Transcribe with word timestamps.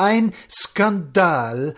Ein 0.00 0.32
Skandal, 0.50 1.74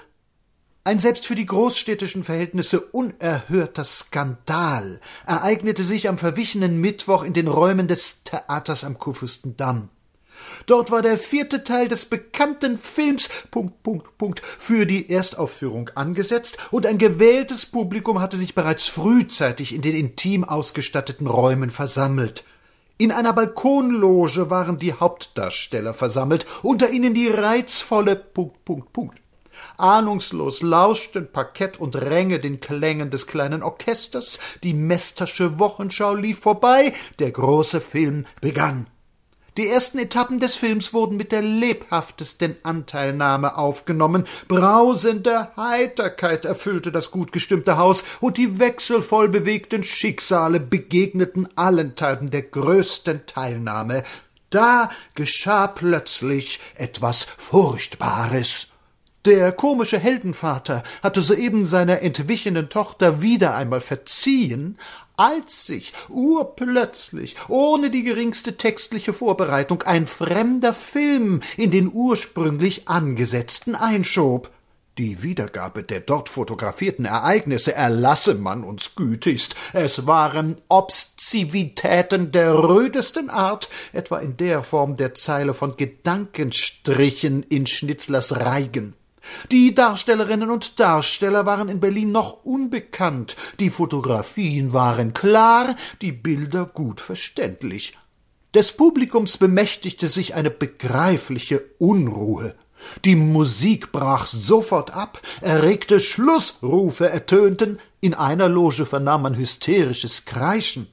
ein 0.84 1.00
selbst 1.00 1.26
für 1.26 1.34
die 1.34 1.44
großstädtischen 1.44 2.22
Verhältnisse 2.22 2.80
unerhörter 2.80 3.82
Skandal 3.82 5.00
ereignete 5.26 5.82
sich 5.82 6.08
am 6.08 6.18
verwichenen 6.18 6.80
Mittwoch 6.80 7.24
in 7.24 7.32
den 7.32 7.48
Räumen 7.48 7.88
des 7.88 8.22
Theaters 8.22 8.84
am 8.84 8.96
Kurfürstendamm. 8.96 9.88
Dort 10.66 10.92
war 10.92 11.02
der 11.02 11.18
vierte 11.18 11.64
Teil 11.64 11.88
des 11.88 12.04
bekannten 12.04 12.76
Films 12.76 13.28
Punkt, 13.50 13.82
Punkt, 13.82 14.16
Punkt 14.18 14.40
für 14.40 14.86
die 14.86 15.10
Erstaufführung 15.10 15.90
angesetzt 15.96 16.58
und 16.70 16.86
ein 16.86 16.98
gewähltes 16.98 17.66
Publikum 17.66 18.20
hatte 18.20 18.36
sich 18.36 18.54
bereits 18.54 18.86
frühzeitig 18.86 19.74
in 19.74 19.82
den 19.82 19.96
intim 19.96 20.44
ausgestatteten 20.44 21.26
Räumen 21.26 21.70
versammelt. 21.70 22.44
In 23.02 23.10
einer 23.10 23.32
Balkonloge 23.32 24.48
waren 24.48 24.78
die 24.78 24.92
Hauptdarsteller 24.92 25.92
versammelt, 25.92 26.46
unter 26.62 26.90
ihnen 26.90 27.14
die 27.14 27.26
reizvolle 27.26 28.14
Punkt, 28.14 28.64
Punkt, 28.64 28.92
Punkt. 28.92 29.20
Ahnungslos 29.76 30.62
lauschten 30.62 31.32
Parkett 31.32 31.80
und 31.80 31.96
Ränge 31.96 32.38
den 32.38 32.60
Klängen 32.60 33.10
des 33.10 33.26
kleinen 33.26 33.64
Orchesters, 33.64 34.38
die 34.62 34.72
Mestersche 34.72 35.58
Wochenschau 35.58 36.14
lief 36.14 36.38
vorbei, 36.38 36.92
der 37.18 37.32
große 37.32 37.80
Film 37.80 38.24
begann. 38.40 38.86
Die 39.58 39.68
ersten 39.68 39.98
Etappen 39.98 40.38
des 40.38 40.54
Films 40.54 40.94
wurden 40.94 41.18
mit 41.18 41.30
der 41.30 41.42
lebhaftesten 41.42 42.56
Anteilnahme 42.62 43.58
aufgenommen. 43.58 44.24
Brausende 44.48 45.48
Heiterkeit 45.56 46.46
erfüllte 46.46 46.90
das 46.90 47.10
gut 47.10 47.32
gestimmte 47.32 47.76
Haus, 47.76 48.02
und 48.20 48.38
die 48.38 48.58
wechselvoll 48.58 49.28
bewegten 49.28 49.84
Schicksale 49.84 50.58
begegneten 50.58 51.48
allenthalben 51.54 52.30
der 52.30 52.42
größten 52.42 53.26
Teilnahme. 53.26 54.04
Da 54.48 54.90
geschah 55.14 55.66
plötzlich 55.66 56.60
etwas 56.74 57.24
Furchtbares. 57.24 58.61
Der 59.24 59.52
komische 59.52 60.00
Heldenvater 60.00 60.82
hatte 61.00 61.22
soeben 61.22 61.64
seiner 61.64 62.02
entwichenen 62.02 62.68
Tochter 62.68 63.22
wieder 63.22 63.54
einmal 63.54 63.80
verziehen, 63.80 64.78
als 65.16 65.66
sich 65.66 65.92
urplötzlich, 66.08 67.36
ohne 67.46 67.90
die 67.90 68.02
geringste 68.02 68.56
textliche 68.56 69.12
Vorbereitung, 69.12 69.82
ein 69.82 70.08
fremder 70.08 70.74
Film 70.74 71.38
in 71.56 71.70
den 71.70 71.88
ursprünglich 71.92 72.88
angesetzten 72.88 73.76
einschob. 73.76 74.50
Die 74.98 75.22
Wiedergabe 75.22 75.84
der 75.84 76.00
dort 76.00 76.28
fotografierten 76.28 77.04
Ereignisse 77.04 77.76
erlasse 77.76 78.34
man 78.34 78.64
uns 78.64 78.96
gütigst. 78.96 79.54
Es 79.72 80.04
waren 80.08 80.56
Obszivitäten 80.68 82.32
der 82.32 82.54
rödesten 82.54 83.30
Art, 83.30 83.68
etwa 83.92 84.18
in 84.18 84.36
der 84.36 84.64
Form 84.64 84.96
der 84.96 85.14
Zeile 85.14 85.54
von 85.54 85.76
Gedankenstrichen 85.76 87.44
in 87.44 87.68
Schnitzlers 87.68 88.40
Reigen. 88.40 88.96
Die 89.50 89.74
Darstellerinnen 89.74 90.50
und 90.50 90.80
Darsteller 90.80 91.46
waren 91.46 91.68
in 91.68 91.80
Berlin 91.80 92.12
noch 92.12 92.44
unbekannt, 92.44 93.36
die 93.60 93.70
Fotografien 93.70 94.72
waren 94.72 95.14
klar, 95.14 95.76
die 96.00 96.12
Bilder 96.12 96.66
gut 96.66 97.00
verständlich. 97.00 97.96
Des 98.54 98.72
Publikums 98.72 99.38
bemächtigte 99.38 100.08
sich 100.08 100.34
eine 100.34 100.50
begreifliche 100.50 101.64
Unruhe. 101.78 102.54
Die 103.04 103.16
Musik 103.16 103.92
brach 103.92 104.26
sofort 104.26 104.92
ab, 104.92 105.20
erregte 105.40 106.00
Schlussrufe 106.00 107.08
ertönten, 107.08 107.78
in 108.00 108.14
einer 108.14 108.48
Loge 108.48 108.84
vernahm 108.84 109.22
man 109.22 109.36
hysterisches 109.36 110.24
Kreischen. 110.24 110.88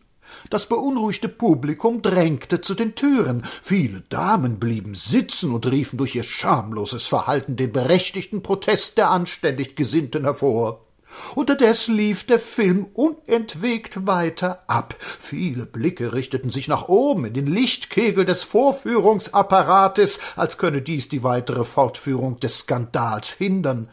Das 0.50 0.68
beunruhigte 0.68 1.30
Publikum 1.30 2.02
drängte 2.02 2.62
zu 2.62 2.76
den 2.76 2.96
Türen. 2.96 3.44
Viele 3.64 4.02
Damen 4.10 4.60
blieben 4.60 4.96
sitzen 4.96 5.52
und 5.52 5.66
riefen 5.70 5.98
durch 5.98 6.16
ihr 6.16 6.24
schamloses 6.24 7.06
Verhalten 7.06 7.56
den 7.56 7.72
berechtigten 7.72 8.42
Protest 8.42 8.98
der 8.98 9.10
anständig 9.10 9.76
Gesinnten 9.76 10.24
hervor. 10.24 10.86
Unterdes 11.36 11.88
lief 11.88 12.26
der 12.26 12.40
Film 12.40 12.88
unentwegt 12.94 14.06
weiter 14.06 14.64
ab. 14.68 14.96
Viele 15.00 15.66
Blicke 15.66 16.14
richteten 16.14 16.50
sich 16.50 16.68
nach 16.68 16.88
oben 16.88 17.26
in 17.26 17.34
den 17.34 17.48
Lichtkegel 17.48 18.26
des 18.26 18.44
Vorführungsapparates, 18.44 20.20
als 20.36 20.58
könne 20.58 20.82
dies 20.82 21.10
die 21.10 21.24
weitere 21.24 21.66
Fortführung 21.66 22.40
des 22.40 22.60
Skandals 22.60 23.32
hindern. 23.32 23.90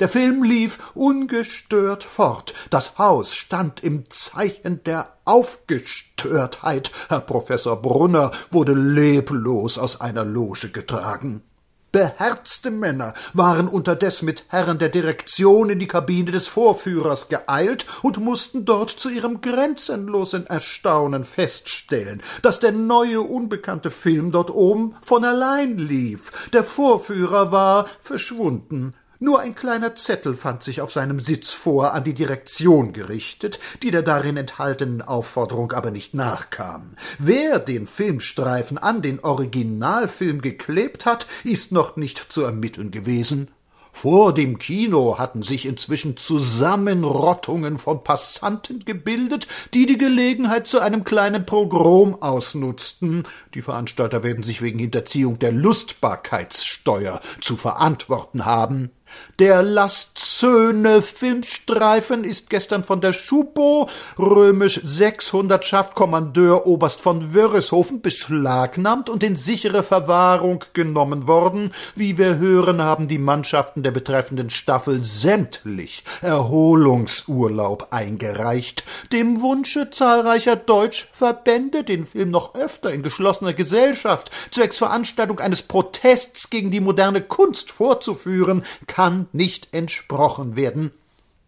Der 0.00 0.08
Film 0.08 0.44
lief 0.44 0.78
ungestört 0.94 2.04
fort. 2.04 2.54
Das 2.70 2.98
Haus 2.98 3.34
stand 3.34 3.82
im 3.82 4.08
Zeichen 4.08 4.84
der 4.84 5.16
Aufgestörtheit. 5.24 6.92
Herr 7.08 7.20
Professor 7.20 7.82
Brunner 7.82 8.30
wurde 8.52 8.74
leblos 8.74 9.76
aus 9.76 10.00
einer 10.00 10.24
Loge 10.24 10.68
getragen. 10.68 11.42
Beherzte 11.90 12.70
Männer 12.70 13.14
waren 13.32 13.66
unterdes 13.66 14.22
mit 14.22 14.44
Herren 14.48 14.78
der 14.78 14.90
Direktion 14.90 15.70
in 15.70 15.80
die 15.80 15.88
Kabine 15.88 16.30
des 16.30 16.46
Vorführers 16.46 17.28
geeilt 17.28 17.86
und 18.02 18.18
mussten 18.18 18.64
dort 18.64 18.90
zu 18.90 19.08
ihrem 19.08 19.40
grenzenlosen 19.40 20.46
Erstaunen 20.46 21.24
feststellen, 21.24 22.22
dass 22.42 22.60
der 22.60 22.72
neue 22.72 23.22
unbekannte 23.22 23.90
Film 23.90 24.30
dort 24.30 24.50
oben 24.50 24.94
von 25.02 25.24
allein 25.24 25.78
lief. 25.78 26.50
Der 26.52 26.62
Vorführer 26.62 27.50
war 27.50 27.86
verschwunden. 28.00 28.92
Nur 29.20 29.40
ein 29.40 29.56
kleiner 29.56 29.96
Zettel 29.96 30.36
fand 30.36 30.62
sich 30.62 30.80
auf 30.80 30.92
seinem 30.92 31.18
Sitz 31.18 31.52
vor, 31.52 31.92
an 31.92 32.04
die 32.04 32.14
Direktion 32.14 32.92
gerichtet, 32.92 33.58
die 33.82 33.90
der 33.90 34.02
darin 34.02 34.36
enthaltenen 34.36 35.02
Aufforderung 35.02 35.72
aber 35.72 35.90
nicht 35.90 36.14
nachkam. 36.14 36.94
Wer 37.18 37.58
den 37.58 37.88
Filmstreifen 37.88 38.78
an 38.78 39.02
den 39.02 39.18
Originalfilm 39.18 40.40
geklebt 40.40 41.04
hat, 41.04 41.26
ist 41.42 41.72
noch 41.72 41.96
nicht 41.96 42.32
zu 42.32 42.42
ermitteln 42.42 42.92
gewesen. 42.92 43.50
Vor 43.92 44.32
dem 44.32 44.60
Kino 44.60 45.18
hatten 45.18 45.42
sich 45.42 45.66
inzwischen 45.66 46.16
Zusammenrottungen 46.16 47.78
von 47.78 48.04
Passanten 48.04 48.84
gebildet, 48.84 49.48
die 49.74 49.86
die 49.86 49.98
Gelegenheit 49.98 50.68
zu 50.68 50.78
einem 50.78 51.02
kleinen 51.02 51.44
Pogrom 51.44 52.22
ausnutzten. 52.22 53.24
Die 53.54 53.62
Veranstalter 53.62 54.22
werden 54.22 54.44
sich 54.44 54.62
wegen 54.62 54.78
Hinterziehung 54.78 55.40
der 55.40 55.50
Lustbarkeitssteuer 55.50 57.20
zu 57.40 57.56
verantworten 57.56 58.44
haben. 58.44 58.92
Der 59.38 59.62
Lastzöne 59.62 61.00
Filmstreifen 61.00 62.24
ist 62.24 62.50
gestern 62.50 62.82
von 62.82 63.00
der 63.00 63.12
Schupo, 63.12 63.88
römisch 64.18 64.80
600 64.82 65.64
Schaft 65.64 65.94
Kommandeur 65.94 66.66
Oberst 66.66 67.00
von 67.00 67.34
Wörishofen, 67.34 68.00
beschlagnahmt 68.00 69.08
und 69.08 69.22
in 69.22 69.36
sichere 69.36 69.84
Verwahrung 69.84 70.64
genommen 70.72 71.28
worden. 71.28 71.72
Wie 71.94 72.18
wir 72.18 72.38
hören, 72.38 72.82
haben 72.82 73.06
die 73.06 73.18
Mannschaften 73.18 73.84
der 73.84 73.92
betreffenden 73.92 74.50
Staffel 74.50 75.04
sämtlich 75.04 76.04
Erholungsurlaub 76.20 77.88
eingereicht. 77.90 78.82
Dem 79.12 79.40
Wunsche 79.40 79.90
zahlreicher 79.90 80.56
Deutschverbände, 80.56 81.84
den 81.84 82.06
Film 82.06 82.30
noch 82.30 82.54
öfter 82.54 82.92
in 82.92 83.02
geschlossener 83.02 83.52
Gesellschaft 83.52 84.30
zwecks 84.50 84.78
Veranstaltung 84.78 85.38
eines 85.38 85.62
Protests 85.62 86.50
gegen 86.50 86.70
die 86.70 86.80
moderne 86.80 87.20
Kunst 87.20 87.70
vorzuführen, 87.70 88.64
kann 88.98 89.28
nicht 89.30 89.68
entsprochen 89.70 90.56
werden. 90.56 90.90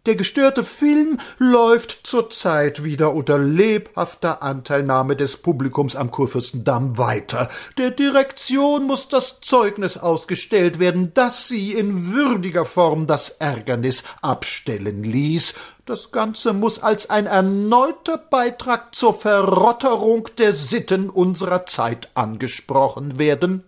Der 0.07 0.15
gestörte 0.15 0.63
Film 0.63 1.19
läuft 1.39 2.07
zurzeit 2.07 2.85
wieder 2.85 3.13
unter 3.13 3.39
lebhafter 3.39 4.41
Anteilnahme 4.41 5.17
des 5.17 5.37
Publikums 5.37 5.97
am 5.97 6.13
Kurfürstendamm 6.13 6.97
weiter. 6.97 7.51
Der 7.77 7.91
Direktion 7.91 8.85
muss 8.85 9.09
das 9.09 9.41
Zeugnis 9.41 9.99
ausgestellt 9.99 10.79
werden, 10.79 11.13
dass 11.13 11.49
sie 11.49 11.73
in 11.73 12.15
würdiger 12.15 12.65
Form 12.65 13.09
das 13.09 13.31
Ärgernis 13.31 14.05
abstellen 14.23 15.03
ließ. 15.03 15.55
Das 15.87 16.13
Ganze 16.13 16.53
muss 16.53 16.81
als 16.81 17.11
ein 17.11 17.27
erneuter 17.27 18.17
Beitrag 18.17 18.95
zur 18.95 19.13
Verrotterung 19.13 20.29
der 20.39 20.53
Sitten 20.53 21.11
unserer 21.11 21.67
Zeit 21.67 22.11
angesprochen 22.15 23.19
werden. 23.19 23.65